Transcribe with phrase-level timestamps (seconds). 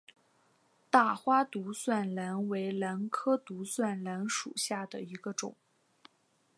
[0.89, 5.55] 大花独蒜兰为兰科独蒜兰属下的一个种。